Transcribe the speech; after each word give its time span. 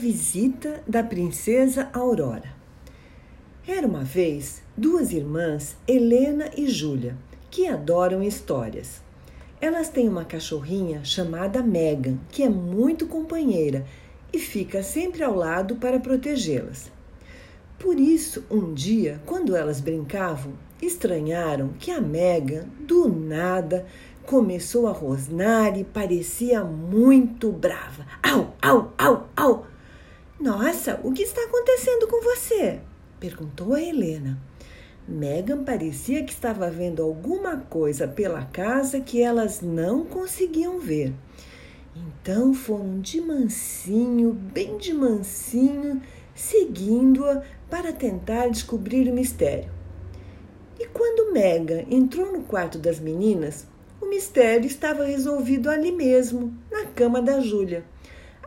visita 0.00 0.82
da 0.88 1.02
princesa 1.02 1.90
Aurora. 1.92 2.54
Era 3.68 3.86
uma 3.86 4.02
vez 4.02 4.62
duas 4.74 5.12
irmãs, 5.12 5.76
Helena 5.86 6.50
e 6.56 6.66
Júlia, 6.66 7.14
que 7.50 7.66
adoram 7.66 8.22
histórias. 8.22 9.02
Elas 9.60 9.90
têm 9.90 10.08
uma 10.08 10.24
cachorrinha 10.24 11.04
chamada 11.04 11.62
Megan, 11.62 12.16
que 12.30 12.42
é 12.42 12.48
muito 12.48 13.06
companheira 13.06 13.84
e 14.32 14.38
fica 14.38 14.82
sempre 14.82 15.22
ao 15.22 15.34
lado 15.34 15.76
para 15.76 16.00
protegê-las. 16.00 16.90
Por 17.78 18.00
isso, 18.00 18.42
um 18.50 18.72
dia, 18.72 19.20
quando 19.26 19.54
elas 19.54 19.82
brincavam, 19.82 20.54
estranharam 20.80 21.74
que 21.78 21.90
a 21.90 22.00
Megan, 22.00 22.64
do 22.86 23.06
nada, 23.06 23.84
começou 24.24 24.86
a 24.86 24.92
rosnar 24.92 25.78
e 25.78 25.84
parecia 25.84 26.64
muito 26.64 27.52
brava. 27.52 28.06
Au, 28.22 28.54
au, 28.62 28.92
au, 28.96 29.28
au! 29.36 29.69
Nossa, 30.40 30.98
o 31.04 31.12
que 31.12 31.22
está 31.22 31.42
acontecendo 31.44 32.06
com 32.06 32.22
você? 32.22 32.80
perguntou 33.20 33.74
a 33.74 33.82
Helena. 33.82 34.38
Megan 35.06 35.64
parecia 35.64 36.24
que 36.24 36.32
estava 36.32 36.70
vendo 36.70 37.02
alguma 37.02 37.58
coisa 37.58 38.08
pela 38.08 38.46
casa 38.46 39.00
que 39.00 39.20
elas 39.20 39.60
não 39.60 40.02
conseguiam 40.02 40.80
ver. 40.80 41.12
Então 41.94 42.54
foram 42.54 43.00
de 43.00 43.20
mansinho, 43.20 44.32
bem 44.32 44.78
de 44.78 44.94
mansinho, 44.94 46.00
seguindo-a 46.34 47.42
para 47.68 47.92
tentar 47.92 48.48
descobrir 48.48 49.10
o 49.10 49.14
mistério. 49.14 49.70
E 50.78 50.86
quando 50.86 51.34
Megan 51.34 51.84
entrou 51.90 52.32
no 52.32 52.44
quarto 52.44 52.78
das 52.78 52.98
meninas, 52.98 53.66
o 54.00 54.06
mistério 54.06 54.66
estava 54.66 55.04
resolvido 55.04 55.68
ali 55.68 55.92
mesmo, 55.92 56.56
na 56.70 56.86
cama 56.86 57.20
da 57.20 57.40
Júlia. 57.40 57.84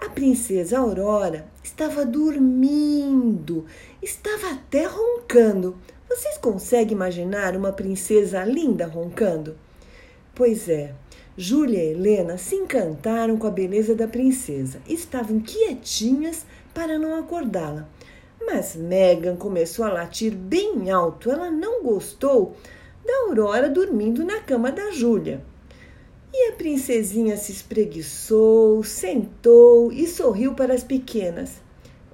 A 0.06 0.10
princesa 0.10 0.80
Aurora 0.80 1.46
estava 1.64 2.06
dormindo, 2.06 3.66
estava 4.02 4.52
até 4.52 4.86
roncando. 4.86 5.78
Vocês 6.10 6.38
conseguem 6.38 6.92
imaginar 6.92 7.56
uma 7.56 7.72
princesa 7.72 8.44
linda 8.44 8.86
roncando? 8.86 9.56
Pois 10.36 10.68
é, 10.68 10.94
Júlia 11.38 11.82
e 11.82 11.92
Helena 11.92 12.38
se 12.38 12.54
encantaram 12.54 13.38
com 13.38 13.48
a 13.48 13.52
beleza 13.52 13.96
da 13.96 14.06
princesa. 14.06 14.82
Estavam 14.90 15.40
quietinhas 15.40 16.46
para 16.74 17.00
não 17.00 17.18
acordá-la. 17.18 17.88
Mas 18.46 18.76
Megan 18.76 19.38
começou 19.38 19.86
a 19.86 19.94
latir 19.94 20.36
bem 20.36 20.92
alto. 20.92 21.32
Ela 21.32 21.50
não 21.50 21.82
gostou 21.82 22.58
da 23.06 23.30
Aurora 23.30 23.70
dormindo 23.70 24.26
na 24.26 24.42
cama 24.42 24.70
da 24.70 24.92
Júlia. 24.92 25.42
E 26.36 26.50
a 26.50 26.54
princesinha 26.54 27.38
se 27.38 27.52
espreguiçou, 27.52 28.84
sentou 28.84 29.92
e 29.92 30.08
sorriu 30.08 30.56
para 30.56 30.74
as 30.74 30.84
pequenas. 30.84 31.62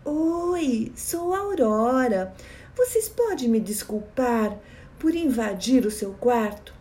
Oi, 0.03 0.92
sou 0.94 1.34
a 1.34 1.39
Aurora. 1.39 2.34
Vocês 2.76 3.08
podem 3.08 3.48
me 3.48 3.61
desculpar 3.61 4.59
por 5.00 5.16
invadir 5.16 5.86
o 5.86 5.92
seu 5.92 6.11
quarto? 6.11 6.73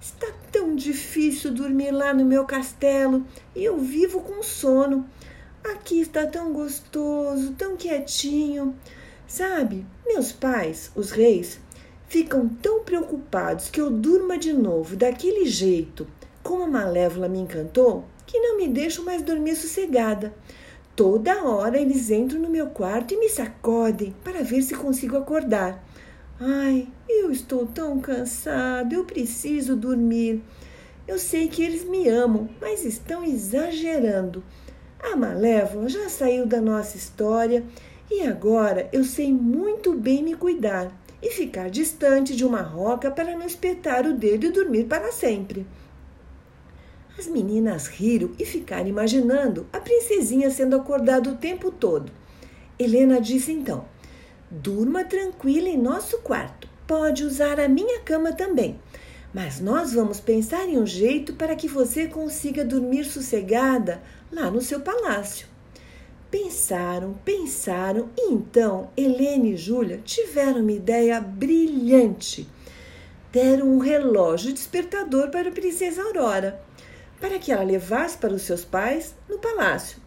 Está 0.00 0.32
tão 0.50 0.74
difícil 0.74 1.52
dormir 1.52 1.90
lá 1.90 2.14
no 2.14 2.24
meu 2.24 2.46
castelo 2.46 3.22
e 3.54 3.62
eu 3.62 3.76
vivo 3.76 4.22
com 4.22 4.42
sono. 4.42 5.06
Aqui 5.62 6.00
está 6.00 6.26
tão 6.26 6.54
gostoso, 6.54 7.52
tão 7.52 7.76
quietinho. 7.76 8.74
Sabe, 9.26 9.84
meus 10.06 10.32
pais, 10.32 10.90
os 10.96 11.10
reis, 11.10 11.60
ficam 12.06 12.48
tão 12.48 12.82
preocupados 12.82 13.68
que 13.68 13.78
eu 13.78 13.90
durma 13.90 14.38
de 14.38 14.54
novo 14.54 14.96
daquele 14.96 15.44
jeito, 15.44 16.06
como 16.48 16.64
a 16.64 16.66
Malévola 16.66 17.28
me 17.28 17.40
encantou, 17.40 18.06
que 18.24 18.40
não 18.40 18.56
me 18.56 18.66
deixam 18.66 19.04
mais 19.04 19.20
dormir 19.20 19.54
sossegada. 19.54 20.32
Toda 20.96 21.44
hora 21.44 21.78
eles 21.78 22.10
entram 22.10 22.40
no 22.40 22.48
meu 22.48 22.68
quarto 22.68 23.12
e 23.12 23.18
me 23.18 23.28
sacodem 23.28 24.14
para 24.24 24.42
ver 24.42 24.62
se 24.62 24.74
consigo 24.74 25.18
acordar. 25.18 25.84
Ai, 26.40 26.88
eu 27.06 27.30
estou 27.30 27.66
tão 27.66 28.00
cansado, 28.00 28.94
eu 28.94 29.04
preciso 29.04 29.76
dormir. 29.76 30.42
Eu 31.06 31.18
sei 31.18 31.48
que 31.48 31.62
eles 31.62 31.84
me 31.84 32.08
amam, 32.08 32.48
mas 32.58 32.82
estão 32.82 33.22
exagerando. 33.22 34.42
A 35.00 35.14
Malévola 35.14 35.86
já 35.86 36.08
saiu 36.08 36.46
da 36.46 36.62
nossa 36.62 36.96
história 36.96 37.62
e 38.10 38.22
agora 38.22 38.88
eu 38.90 39.04
sei 39.04 39.34
muito 39.34 39.92
bem 39.92 40.22
me 40.22 40.34
cuidar 40.34 40.90
e 41.20 41.28
ficar 41.28 41.68
distante 41.68 42.34
de 42.34 42.42
uma 42.42 42.62
roca 42.62 43.10
para 43.10 43.36
não 43.36 43.44
espetar 43.44 44.06
o 44.06 44.14
dedo 44.14 44.46
e 44.46 44.50
dormir 44.50 44.84
para 44.84 45.12
sempre. 45.12 45.66
As 47.18 47.26
meninas 47.26 47.88
riram 47.88 48.30
e 48.38 48.44
ficaram 48.44 48.86
imaginando 48.86 49.66
a 49.72 49.80
princesinha 49.80 50.50
sendo 50.50 50.76
acordada 50.76 51.28
o 51.28 51.36
tempo 51.36 51.72
todo. 51.72 52.12
Helena 52.78 53.20
disse 53.20 53.50
então: 53.50 53.84
Durma 54.48 55.02
tranquila 55.02 55.68
em 55.68 55.76
nosso 55.76 56.18
quarto. 56.18 56.68
Pode 56.86 57.24
usar 57.24 57.58
a 57.58 57.68
minha 57.68 58.00
cama 58.00 58.32
também. 58.32 58.78
Mas 59.34 59.58
nós 59.58 59.92
vamos 59.92 60.20
pensar 60.20 60.68
em 60.68 60.78
um 60.78 60.86
jeito 60.86 61.34
para 61.34 61.56
que 61.56 61.66
você 61.66 62.06
consiga 62.06 62.64
dormir 62.64 63.04
sossegada 63.04 64.00
lá 64.30 64.48
no 64.48 64.60
seu 64.60 64.80
palácio. 64.80 65.48
Pensaram, 66.30 67.14
pensaram 67.24 68.10
e 68.16 68.32
então 68.32 68.90
Helene 68.96 69.54
e 69.54 69.56
Júlia 69.56 70.00
tiveram 70.04 70.60
uma 70.60 70.72
ideia 70.72 71.20
brilhante. 71.20 72.48
Deram 73.32 73.66
um 73.66 73.78
relógio 73.78 74.52
despertador 74.52 75.30
para 75.30 75.48
a 75.48 75.52
princesa 75.52 76.02
Aurora, 76.02 76.62
para 77.20 77.38
que 77.38 77.52
ela 77.52 77.62
levasse 77.62 78.16
para 78.16 78.34
os 78.34 78.42
seus 78.42 78.64
pais 78.64 79.14
no 79.28 79.38
palácio. 79.38 79.98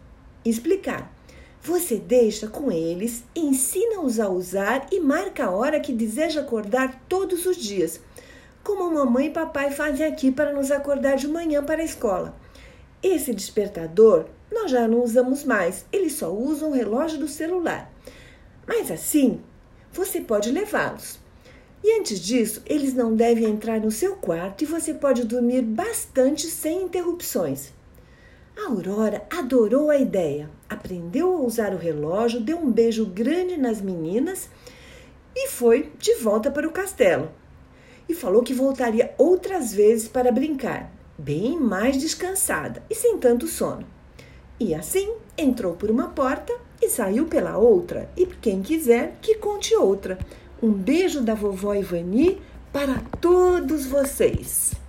Explicar: 0.44 1.12
você 1.60 1.96
deixa 1.96 2.48
com 2.48 2.72
eles, 2.72 3.22
ensina-os 3.36 4.18
a 4.18 4.28
usar 4.28 4.88
e 4.90 4.98
marca 4.98 5.44
a 5.44 5.50
hora 5.50 5.78
que 5.78 5.92
deseja 5.92 6.40
acordar 6.40 7.04
todos 7.08 7.46
os 7.46 7.56
dias, 7.56 8.00
como 8.64 8.92
mamãe 8.92 9.26
e 9.26 9.30
papai 9.30 9.70
fazem 9.70 10.04
aqui 10.04 10.32
para 10.32 10.52
nos 10.52 10.72
acordar 10.72 11.16
de 11.16 11.28
manhã 11.28 11.62
para 11.62 11.80
a 11.80 11.84
escola. 11.84 12.34
Esse 13.00 13.32
despertador 13.32 14.26
nós 14.50 14.72
já 14.72 14.88
não 14.88 15.02
usamos 15.02 15.44
mais, 15.44 15.86
eles 15.92 16.14
só 16.14 16.32
usam 16.32 16.70
o 16.70 16.74
relógio 16.74 17.18
do 17.18 17.28
celular. 17.28 17.92
Mas 18.66 18.90
assim, 18.90 19.40
você 19.92 20.20
pode 20.20 20.50
levá-los. 20.50 21.21
E 21.84 21.98
antes 21.98 22.20
disso, 22.20 22.62
eles 22.64 22.94
não 22.94 23.16
devem 23.16 23.44
entrar 23.44 23.80
no 23.80 23.90
seu 23.90 24.14
quarto 24.16 24.62
e 24.62 24.66
você 24.66 24.94
pode 24.94 25.24
dormir 25.24 25.62
bastante 25.62 26.46
sem 26.46 26.82
interrupções. 26.82 27.72
A 28.56 28.68
Aurora 28.68 29.26
adorou 29.30 29.90
a 29.90 29.96
ideia, 29.96 30.48
aprendeu 30.68 31.34
a 31.34 31.40
usar 31.40 31.72
o 31.74 31.78
relógio, 31.78 32.40
deu 32.40 32.58
um 32.58 32.70
beijo 32.70 33.06
grande 33.06 33.56
nas 33.56 33.80
meninas 33.80 34.48
e 35.34 35.48
foi 35.48 35.90
de 35.98 36.14
volta 36.16 36.50
para 36.50 36.68
o 36.68 36.72
castelo. 36.72 37.30
E 38.08 38.14
falou 38.14 38.42
que 38.42 38.54
voltaria 38.54 39.14
outras 39.18 39.72
vezes 39.72 40.06
para 40.06 40.30
brincar, 40.30 40.92
bem 41.18 41.58
mais 41.58 41.96
descansada 41.96 42.82
e 42.88 42.94
sem 42.94 43.18
tanto 43.18 43.48
sono. 43.48 43.86
E 44.60 44.74
assim 44.74 45.12
entrou 45.36 45.74
por 45.74 45.90
uma 45.90 46.08
porta 46.08 46.52
e 46.80 46.88
saiu 46.88 47.26
pela 47.26 47.56
outra, 47.56 48.10
e 48.16 48.26
quem 48.26 48.60
quiser 48.60 49.16
que 49.22 49.36
conte 49.36 49.74
outra. 49.74 50.18
Um 50.62 50.70
beijo 50.70 51.20
da 51.20 51.34
vovó 51.34 51.74
Ivani 51.74 52.38
para 52.72 53.02
todos 53.20 53.84
vocês. 53.84 54.81